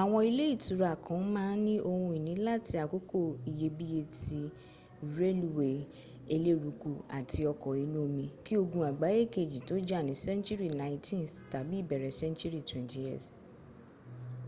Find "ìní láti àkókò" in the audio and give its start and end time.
2.18-3.20